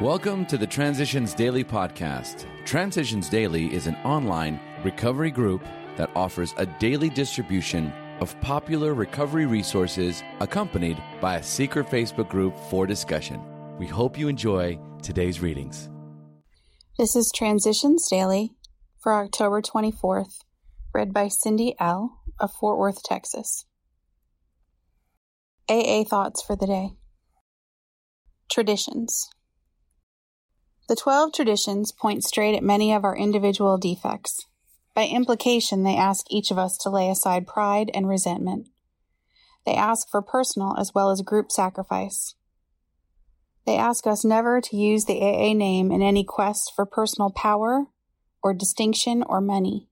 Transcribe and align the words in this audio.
Welcome 0.00 0.44
to 0.46 0.58
the 0.58 0.66
Transitions 0.66 1.34
Daily 1.34 1.62
podcast. 1.62 2.46
Transitions 2.64 3.28
Daily 3.28 3.72
is 3.72 3.86
an 3.86 3.94
online 4.04 4.58
recovery 4.82 5.30
group 5.30 5.64
that 5.96 6.10
offers 6.16 6.52
a 6.56 6.66
daily 6.66 7.08
distribution 7.08 7.92
of 8.18 8.38
popular 8.40 8.92
recovery 8.92 9.46
resources 9.46 10.24
accompanied 10.40 11.00
by 11.20 11.36
a 11.36 11.42
secret 11.44 11.86
Facebook 11.86 12.28
group 12.28 12.58
for 12.70 12.88
discussion. 12.88 13.40
We 13.78 13.86
hope 13.86 14.18
you 14.18 14.26
enjoy 14.26 14.80
today's 15.00 15.40
readings. 15.40 15.88
This 16.98 17.14
is 17.14 17.30
Transitions 17.32 18.08
Daily 18.08 18.50
for 18.98 19.14
October 19.14 19.62
24th, 19.62 20.40
read 20.92 21.14
by 21.14 21.28
Cindy 21.28 21.76
L. 21.78 22.20
of 22.40 22.52
Fort 22.52 22.80
Worth, 22.80 23.04
Texas. 23.04 23.64
AA 25.68 26.02
Thoughts 26.02 26.42
for 26.42 26.56
the 26.56 26.66
Day 26.66 26.88
Traditions 28.50 29.30
the 30.86 30.96
Twelve 30.96 31.32
Traditions 31.32 31.92
point 31.92 32.24
straight 32.24 32.54
at 32.54 32.62
many 32.62 32.92
of 32.92 33.04
our 33.04 33.16
individual 33.16 33.78
defects. 33.78 34.46
By 34.94 35.06
implication, 35.06 35.82
they 35.82 35.96
ask 35.96 36.26
each 36.30 36.50
of 36.50 36.58
us 36.58 36.76
to 36.78 36.90
lay 36.90 37.08
aside 37.08 37.46
pride 37.46 37.90
and 37.94 38.08
resentment. 38.08 38.68
They 39.64 39.74
ask 39.74 40.08
for 40.10 40.20
personal 40.20 40.76
as 40.78 40.92
well 40.94 41.10
as 41.10 41.22
group 41.22 41.50
sacrifice. 41.50 42.34
They 43.66 43.76
ask 43.76 44.06
us 44.06 44.24
never 44.24 44.60
to 44.60 44.76
use 44.76 45.06
the 45.06 45.20
AA 45.20 45.54
name 45.54 45.90
in 45.90 46.02
any 46.02 46.22
quest 46.22 46.72
for 46.76 46.84
personal 46.84 47.30
power 47.30 47.86
or 48.42 48.52
distinction 48.52 49.22
or 49.22 49.40
money. 49.40 49.88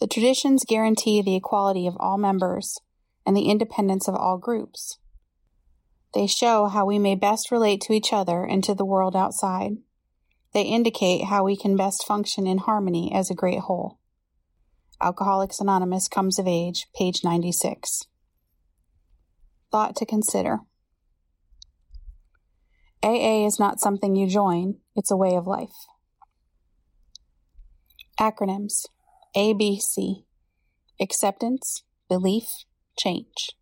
The 0.00 0.06
traditions 0.06 0.64
guarantee 0.66 1.20
the 1.20 1.36
equality 1.36 1.86
of 1.86 1.96
all 2.00 2.16
members 2.16 2.78
and 3.26 3.36
the 3.36 3.50
independence 3.50 4.08
of 4.08 4.14
all 4.14 4.38
groups. 4.38 4.98
They 6.12 6.26
show 6.26 6.66
how 6.66 6.86
we 6.86 6.98
may 6.98 7.14
best 7.14 7.50
relate 7.50 7.80
to 7.82 7.92
each 7.92 8.12
other 8.12 8.44
and 8.44 8.64
to 8.64 8.74
the 8.74 8.84
world 8.84 9.14
outside. 9.14 9.76
They 10.52 10.62
indicate 10.62 11.24
how 11.24 11.44
we 11.44 11.56
can 11.56 11.76
best 11.76 12.04
function 12.06 12.46
in 12.46 12.58
harmony 12.58 13.12
as 13.14 13.30
a 13.30 13.34
great 13.34 13.60
whole. 13.60 14.00
Alcoholics 15.00 15.60
Anonymous 15.60 16.08
comes 16.08 16.38
of 16.38 16.46
age, 16.46 16.88
page 16.94 17.22
96. 17.22 18.02
Thought 19.70 19.94
to 19.96 20.04
consider 20.04 20.58
AA 23.02 23.46
is 23.46 23.58
not 23.58 23.80
something 23.80 24.14
you 24.14 24.26
join, 24.26 24.76
it's 24.94 25.10
a 25.10 25.16
way 25.16 25.34
of 25.36 25.46
life. 25.46 25.72
Acronyms 28.18 28.84
ABC 29.34 30.24
Acceptance, 31.00 31.82
Belief, 32.10 32.44
Change. 32.98 33.52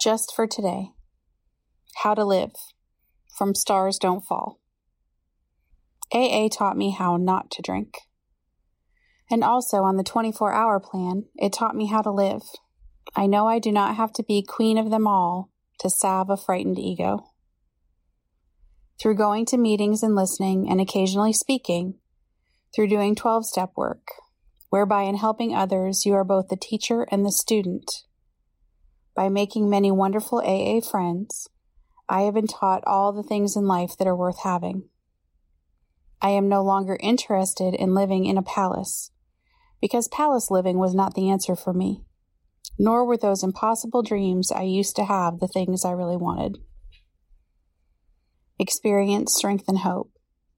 Just 0.00 0.32
for 0.34 0.46
today. 0.46 0.92
How 1.96 2.14
to 2.14 2.24
live. 2.24 2.52
From 3.36 3.54
Stars 3.54 3.98
Don't 3.98 4.24
Fall. 4.24 4.58
AA 6.10 6.48
taught 6.48 6.78
me 6.78 6.92
how 6.92 7.18
not 7.18 7.50
to 7.50 7.60
drink. 7.60 7.98
And 9.30 9.44
also 9.44 9.82
on 9.82 9.98
the 9.98 10.02
24 10.02 10.54
hour 10.54 10.80
plan, 10.80 11.24
it 11.36 11.52
taught 11.52 11.76
me 11.76 11.88
how 11.88 12.00
to 12.00 12.10
live. 12.10 12.40
I 13.14 13.26
know 13.26 13.46
I 13.46 13.58
do 13.58 13.70
not 13.70 13.96
have 13.96 14.10
to 14.14 14.22
be 14.22 14.42
queen 14.42 14.78
of 14.78 14.90
them 14.90 15.06
all 15.06 15.50
to 15.80 15.90
salve 15.90 16.30
a 16.30 16.36
frightened 16.38 16.78
ego. 16.78 17.32
Through 18.98 19.16
going 19.16 19.44
to 19.46 19.58
meetings 19.58 20.02
and 20.02 20.14
listening 20.14 20.66
and 20.70 20.80
occasionally 20.80 21.34
speaking, 21.34 21.98
through 22.74 22.88
doing 22.88 23.14
12 23.14 23.44
step 23.44 23.72
work, 23.76 24.06
whereby 24.70 25.02
in 25.02 25.16
helping 25.16 25.54
others 25.54 26.06
you 26.06 26.14
are 26.14 26.24
both 26.24 26.48
the 26.48 26.56
teacher 26.56 27.06
and 27.10 27.26
the 27.26 27.32
student, 27.32 28.04
by 29.14 29.28
making 29.28 29.68
many 29.68 29.90
wonderful 29.90 30.38
AA 30.38 30.80
friends, 30.80 31.48
I 32.08 32.22
have 32.22 32.34
been 32.34 32.46
taught 32.46 32.82
all 32.86 33.12
the 33.12 33.22
things 33.22 33.56
in 33.56 33.66
life 33.66 33.96
that 33.98 34.06
are 34.06 34.16
worth 34.16 34.40
having. 34.42 34.88
I 36.20 36.30
am 36.30 36.48
no 36.48 36.62
longer 36.62 36.98
interested 37.00 37.74
in 37.74 37.94
living 37.94 38.26
in 38.26 38.36
a 38.36 38.42
palace, 38.42 39.10
because 39.80 40.08
palace 40.08 40.50
living 40.50 40.78
was 40.78 40.94
not 40.94 41.14
the 41.14 41.30
answer 41.30 41.56
for 41.56 41.72
me, 41.72 42.02
nor 42.78 43.04
were 43.06 43.16
those 43.16 43.42
impossible 43.42 44.02
dreams 44.02 44.52
I 44.52 44.62
used 44.62 44.96
to 44.96 45.04
have 45.04 45.38
the 45.38 45.48
things 45.48 45.84
I 45.84 45.92
really 45.92 46.16
wanted. 46.16 46.58
Experience, 48.58 49.34
Strength, 49.34 49.64
and 49.68 49.78
Hope, 49.78 50.10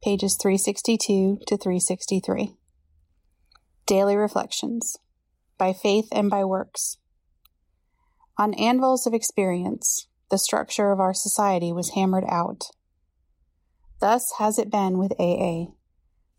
pages 0.02 0.36
362 0.40 1.38
to 1.46 1.56
363. 1.56 2.56
Daily 3.86 4.16
Reflections, 4.16 4.96
by 5.58 5.72
Faith 5.72 6.08
and 6.10 6.28
by 6.28 6.44
Works. 6.44 6.98
On 8.38 8.54
anvils 8.54 9.06
of 9.06 9.14
experience, 9.14 10.08
the 10.30 10.38
structure 10.38 10.90
of 10.90 11.00
our 11.00 11.12
society 11.12 11.72
was 11.72 11.90
hammered 11.90 12.24
out. 12.28 12.64
Thus 14.00 14.32
has 14.38 14.58
it 14.58 14.70
been 14.70 14.98
with 14.98 15.12
AA. 15.20 15.72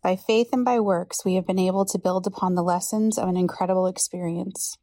By 0.02 0.16
faith 0.16 0.48
and 0.52 0.64
by 0.64 0.80
works, 0.80 1.24
we 1.24 1.34
have 1.36 1.46
been 1.46 1.58
able 1.58 1.86
to 1.86 1.98
build 1.98 2.26
upon 2.26 2.54
the 2.54 2.62
lessons 2.62 3.16
of 3.16 3.28
an 3.28 3.36
incredible 3.36 3.86
experience. 3.86 4.76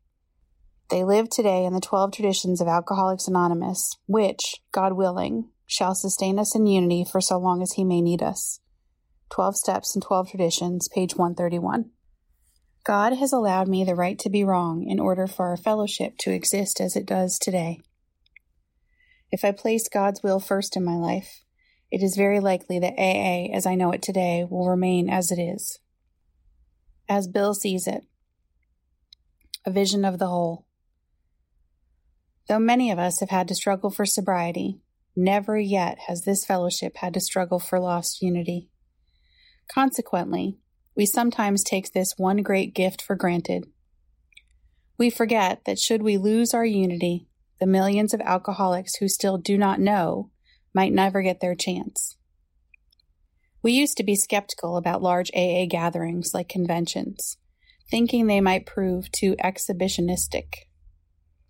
They 0.90 1.04
live 1.04 1.30
today 1.30 1.66
in 1.66 1.74
the 1.74 1.80
12 1.80 2.12
traditions 2.12 2.60
of 2.60 2.68
Alcoholics 2.68 3.28
Anonymous, 3.28 3.98
which, 4.08 4.56
God 4.72 4.94
willing, 4.94 5.50
shall 5.68 5.94
sustain 5.94 6.40
us 6.40 6.56
in 6.56 6.66
unity 6.66 7.06
for 7.10 7.22
so 7.22 7.38
long 7.38 7.62
as 7.62 7.74
He 7.74 7.84
may 7.84 8.02
need 8.02 8.24
us. 8.24 8.60
12 9.30 9.56
Steps 9.58 9.96
and 9.96 10.04
12 10.04 10.32
Traditions, 10.32 10.90
page 10.90 11.16
131. 11.16 11.92
God 12.84 13.14
has 13.14 13.31
allowed 13.31 13.68
me 13.68 13.84
the 13.84 13.96
right 13.96 14.18
to 14.19 14.30
be 14.30 14.44
wrong 14.44 14.86
in 14.88 15.00
order 15.00 15.28
for 15.28 15.50
our 15.50 15.58
fellowship 15.58 16.18
to 16.19 16.31
exist 16.31 16.81
as 16.81 16.96
it 16.96 17.06
does 17.06 17.38
today. 17.38 17.80
If 19.31 19.46
I 19.46 19.52
place 19.52 19.88
God's 19.88 20.24
will 20.24 20.40
first 20.40 20.75
in 20.75 20.84
my 20.84 20.96
life, 20.96 21.44
it 21.91 22.02
is 22.02 22.16
very 22.16 22.40
likely 22.40 22.80
that 22.80 22.97
AA, 22.97 23.56
as 23.56 23.66
I 23.66 23.75
know 23.75 23.91
it 23.91 24.02
today, 24.02 24.46
will 24.50 24.68
remain 24.68 25.09
as 25.09 25.31
it 25.31 25.40
is. 25.40 25.80
As 27.08 27.28
Bill 27.28 27.53
sees 27.53 27.86
it, 27.86 28.03
a 29.66 29.72
vision 29.72 30.03
of 30.03 30.18
the 30.18 30.28
whole. 30.28 30.66
Though 32.47 32.59
many 32.59 32.90
of 32.91 32.97
us 32.97 33.20
have 33.20 33.30
had 33.30 33.47
to 33.50 33.56
struggle 33.56 33.91
for 33.91 34.06
sobriety, 34.06 34.80
never 35.16 35.59
yet 35.59 36.00
has 36.08 36.24
this 36.24 36.46
fellowship 36.46 36.97
had 36.97 37.14
to 37.14 37.22
struggle 37.22 37.59
for 37.59 37.80
lost 37.80 38.22
unity. 38.22 38.70
Consequently, 39.72 40.58
we 40.96 41.06
sometimes 41.06 41.63
take 41.63 41.91
this 41.91 42.13
one 42.18 42.38
great 42.38 42.74
gift 42.74 43.02
for 43.02 43.16
granted. 43.16 43.66
We 44.97 45.09
forget 45.09 45.66
that 45.66 45.79
should 45.79 46.03
we 46.03 46.18
lose 46.18 46.53
our 46.53 46.66
unity, 46.66 47.28
the 47.59 47.66
millions 47.66 48.13
of 48.13 48.22
alcoholics 48.22 48.96
who 48.96 49.07
still 49.07 49.38
do 49.38 49.57
not 49.57 49.79
know 49.79 50.29
might 50.74 50.94
never 50.94 51.22
get 51.22 51.40
their 51.40 51.56
chance. 51.56 52.18
We 53.63 53.72
used 53.72 53.97
to 53.97 54.03
be 54.03 54.16
skeptical 54.16 54.78
about 54.78 55.03
large 55.03 55.31
AA 55.35 55.66
gatherings 55.69 56.31
like 56.34 56.50
conventions, 56.50 57.38
thinking 57.90 58.28
they 58.28 58.41
might 58.41 58.66
prove 58.66 59.12
too 59.12 59.35
exhibitionistic. 59.44 60.53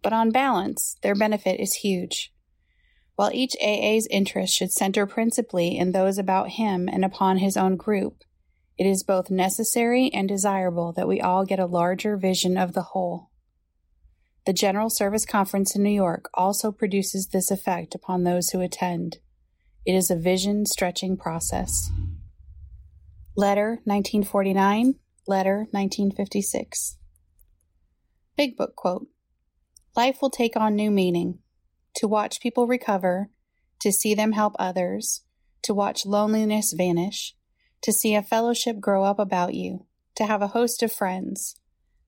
But 0.01 0.13
on 0.13 0.31
balance, 0.31 0.97
their 1.03 1.15
benefit 1.15 1.59
is 1.59 1.75
huge. 1.75 2.33
While 3.15 3.31
each 3.33 3.55
AA's 3.61 4.07
interest 4.09 4.53
should 4.53 4.71
center 4.71 5.05
principally 5.05 5.77
in 5.77 5.91
those 5.91 6.17
about 6.17 6.49
him 6.49 6.89
and 6.91 7.05
upon 7.05 7.37
his 7.37 7.55
own 7.55 7.77
group, 7.77 8.23
it 8.81 8.87
is 8.87 9.03
both 9.03 9.29
necessary 9.29 10.09
and 10.11 10.27
desirable 10.27 10.91
that 10.91 11.07
we 11.07 11.21
all 11.21 11.45
get 11.45 11.59
a 11.59 11.67
larger 11.67 12.17
vision 12.17 12.57
of 12.57 12.73
the 12.73 12.81
whole. 12.81 13.29
The 14.47 14.53
General 14.53 14.89
Service 14.89 15.23
Conference 15.23 15.75
in 15.75 15.83
New 15.83 15.91
York 15.91 16.31
also 16.33 16.71
produces 16.71 17.27
this 17.27 17.51
effect 17.51 17.93
upon 17.93 18.23
those 18.23 18.49
who 18.49 18.59
attend. 18.59 19.19
It 19.85 19.93
is 19.93 20.09
a 20.09 20.15
vision 20.15 20.65
stretching 20.65 21.15
process. 21.15 21.91
Letter 23.35 23.81
1949, 23.83 24.95
Letter 25.27 25.67
1956. 25.69 26.97
Big 28.35 28.57
Book 28.57 28.75
quote 28.75 29.05
Life 29.95 30.23
will 30.23 30.31
take 30.31 30.57
on 30.57 30.75
new 30.75 30.89
meaning. 30.89 31.37
To 31.97 32.07
watch 32.07 32.41
people 32.41 32.65
recover, 32.65 33.29
to 33.81 33.91
see 33.91 34.15
them 34.15 34.31
help 34.31 34.55
others, 34.57 35.21
to 35.61 35.75
watch 35.75 36.03
loneliness 36.03 36.73
vanish, 36.75 37.35
to 37.81 37.91
see 37.91 38.15
a 38.15 38.21
fellowship 38.21 38.79
grow 38.79 39.03
up 39.03 39.19
about 39.19 39.53
you, 39.53 39.85
to 40.15 40.25
have 40.25 40.41
a 40.41 40.49
host 40.49 40.83
of 40.83 40.91
friends. 40.91 41.55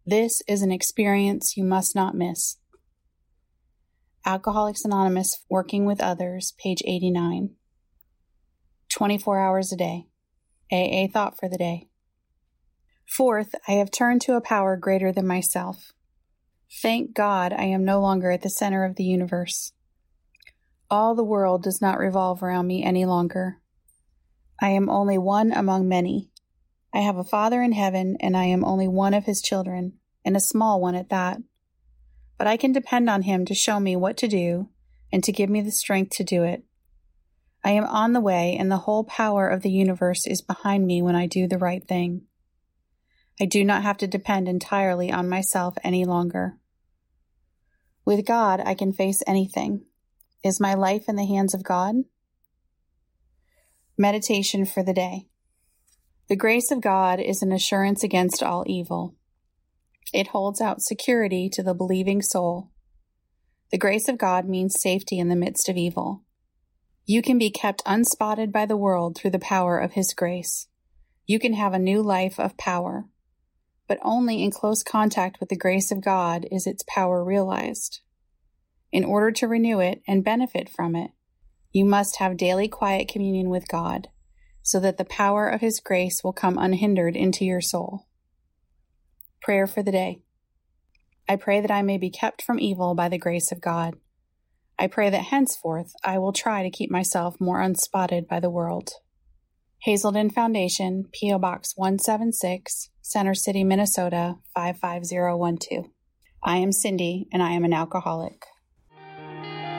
This 0.06 0.42
is 0.48 0.62
an 0.62 0.72
experience 0.72 1.58
you 1.58 1.64
must 1.64 1.96
not 1.96 2.16
miss. 2.16 2.58
Alcoholics 4.26 4.86
Anonymous 4.86 5.44
Working 5.50 5.86
with 5.86 6.02
Others, 6.02 6.54
page 6.58 6.82
89. 6.86 7.56
24 8.90 9.40
hours 9.40 9.74
a 9.74 9.76
day. 9.76 10.06
AA 10.72 11.08
thought 11.12 11.38
for 11.40 11.50
the 11.50 11.58
day. 11.58 11.90
Fourth, 13.06 13.54
I 13.68 13.74
have 13.74 13.92
turned 13.92 14.22
to 14.22 14.36
a 14.36 14.42
power 14.42 14.78
greater 14.78 15.12
than 15.12 15.28
myself. 15.28 15.94
Thank 16.82 17.14
God 17.14 17.54
I 17.54 17.64
am 17.64 17.86
no 17.86 18.00
longer 18.00 18.32
at 18.32 18.42
the 18.42 18.50
center 18.50 18.84
of 18.84 18.96
the 18.96 19.04
universe. 19.04 19.74
All 20.90 21.16
the 21.16 21.24
world 21.24 21.64
does 21.64 21.82
not 21.82 21.98
revolve 21.98 22.42
around 22.44 22.68
me 22.68 22.84
any 22.84 23.06
longer. 23.06 23.60
I 24.62 24.70
am 24.70 24.90
only 24.90 25.18
one 25.18 25.52
among 25.52 25.88
many. 25.88 26.30
I 26.94 27.00
have 27.00 27.18
a 27.18 27.24
Father 27.24 27.62
in 27.62 27.72
heaven, 27.72 28.18
and 28.20 28.38
I 28.38 28.46
am 28.46 28.64
only 28.64 28.88
one 28.88 29.14
of 29.14 29.26
his 29.26 29.42
children, 29.42 29.94
and 30.24 30.38
a 30.38 30.42
small 30.42 30.80
one 30.80 30.96
at 30.96 31.10
that. 31.10 31.40
But 32.38 32.48
I 32.48 32.58
can 32.58 32.72
depend 32.72 33.10
on 33.10 33.24
him 33.24 33.46
to 33.46 33.56
show 33.56 33.80
me 33.80 33.96
what 33.96 34.18
to 34.18 34.28
do 34.28 34.70
and 35.12 35.24
to 35.24 35.32
give 35.32 35.50
me 35.50 35.62
the 35.62 35.72
strength 35.72 36.16
to 36.18 36.24
do 36.24 36.44
it. 36.44 36.64
I 37.64 37.72
am 37.72 37.86
on 37.86 38.14
the 38.14 38.20
way, 38.20 38.58
and 38.60 38.70
the 38.70 38.78
whole 38.78 39.04
power 39.04 39.48
of 39.48 39.62
the 39.62 39.72
universe 39.72 40.28
is 40.28 40.42
behind 40.42 40.86
me 40.86 41.02
when 41.02 41.16
I 41.16 41.28
do 41.28 41.48
the 41.48 41.58
right 41.58 41.84
thing. 41.88 42.24
I 43.40 43.46
do 43.46 43.64
not 43.64 43.84
have 43.84 43.98
to 43.98 44.08
depend 44.08 44.48
entirely 44.48 45.12
on 45.12 45.30
myself 45.30 45.76
any 45.84 46.06
longer. 46.06 46.58
With 48.06 48.26
God, 48.26 48.62
I 48.66 48.76
can 48.76 48.92
face 48.92 49.24
anything. 49.26 49.86
Is 50.44 50.60
my 50.60 50.74
life 50.74 51.06
in 51.08 51.16
the 51.16 51.26
hands 51.26 51.54
of 51.54 51.64
God? 51.64 51.96
Meditation 53.98 54.66
for 54.66 54.84
the 54.84 54.94
day. 54.94 55.28
The 56.30 56.36
grace 56.36 56.72
of 56.72 56.82
God 56.82 57.20
is 57.20 57.42
an 57.42 57.52
assurance 57.52 58.04
against 58.04 58.42
all 58.42 58.64
evil. 58.68 59.16
It 60.14 60.28
holds 60.28 60.62
out 60.62 60.82
security 60.82 61.50
to 61.54 61.64
the 61.64 61.74
believing 61.74 62.22
soul. 62.22 62.72
The 63.72 63.78
grace 63.78 64.08
of 64.08 64.18
God 64.18 64.48
means 64.48 64.80
safety 64.80 65.20
in 65.20 65.30
the 65.30 65.36
midst 65.36 65.70
of 65.70 65.78
evil. 65.78 66.24
You 67.06 67.22
can 67.22 67.38
be 67.38 67.50
kept 67.50 67.84
unspotted 67.86 68.52
by 68.52 68.66
the 68.66 68.78
world 68.78 69.18
through 69.18 69.32
the 69.32 69.40
power 69.40 69.78
of 69.78 69.94
His 69.94 70.14
grace. 70.14 70.68
You 71.26 71.40
can 71.40 71.54
have 71.54 71.74
a 71.74 71.80
new 71.80 72.02
life 72.02 72.40
of 72.40 72.58
power 72.58 73.08
but 73.88 74.00
only 74.02 74.44
in 74.44 74.52
close 74.52 74.84
contact 74.84 75.40
with 75.40 75.50
the 75.50 75.58
grace 75.58 75.92
of 75.92 76.02
God 76.02 76.46
is 76.52 76.66
its 76.66 76.84
power 76.88 77.24
realized. 77.24 78.02
In 78.92 79.04
order 79.04 79.32
to 79.32 79.48
renew 79.48 79.80
it 79.80 80.02
and 80.08 80.24
benefit 80.24 80.70
from 80.70 80.96
it, 80.96 81.12
you 81.74 81.84
must 81.84 82.18
have 82.18 82.38
daily 82.38 82.68
quiet 82.68 83.08
communion 83.08 83.50
with 83.50 83.68
God, 83.68 84.08
so 84.62 84.80
that 84.80 84.98
the 84.98 85.06
power 85.06 85.50
of 85.50 85.60
His 85.60 85.80
grace 85.80 86.24
will 86.24 86.32
come 86.32 86.58
unhindered 86.58 87.16
into 87.18 87.44
your 87.44 87.62
soul. 87.62 88.08
Prayer 89.42 89.68
for 89.68 89.84
the 89.84 89.92
day. 89.92 90.22
I 91.28 91.36
pray 91.36 91.60
that 91.62 91.72
I 91.72 91.82
may 91.82 91.98
be 91.98 92.12
kept 92.12 92.44
from 92.44 92.60
evil 92.60 92.94
by 92.96 93.10
the 93.10 93.18
grace 93.18 93.52
of 93.52 93.60
God. 93.60 93.96
I 94.78 94.88
pray 94.88 95.10
that 95.10 95.26
henceforth 95.26 95.94
I 96.04 96.20
will 96.20 96.34
try 96.34 96.64
to 96.64 96.70
keep 96.70 96.92
myself 96.92 97.36
more 97.40 97.60
unspotted 97.60 98.28
by 98.28 98.40
the 98.40 98.50
world. 98.50 98.92
Hazelden 99.80 100.30
Foundation, 100.30 101.06
P.O. 101.12 101.40
Box 101.40 101.74
176, 101.76 102.90
Center 103.02 103.34
City, 103.34 103.64
Minnesota 103.64 104.36
55012. 104.56 105.88
I 106.44 106.58
am 106.58 106.72
Cindy, 106.72 107.28
and 107.34 107.42
I 107.44 107.52
am 107.52 107.66
an 107.66 107.74
alcoholic. 107.74 108.46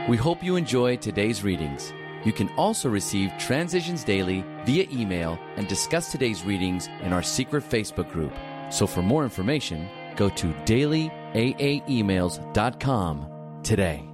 We 0.09 0.17
hope 0.19 0.45
you 0.45 0.57
enjoy 0.57 0.97
today's 0.97 1.43
readings. 1.43 1.95
You 2.25 2.33
can 2.33 2.51
also 2.57 2.91
receive 2.91 3.33
Transitions 3.39 4.05
Daily 4.05 4.45
via 4.65 4.87
email 4.93 5.39
and 5.57 5.67
discuss 5.67 6.13
today's 6.13 6.45
readings 6.45 6.91
in 7.03 7.15
our 7.15 7.23
secret 7.23 7.65
Facebook 7.65 8.13
group. 8.13 8.35
So 8.71 8.87
for 8.87 9.03
more 9.03 9.25
information, 9.25 9.89
go 10.17 10.29
to 10.29 10.53
dailyaaemails.com 10.67 13.27
today. 13.63 14.14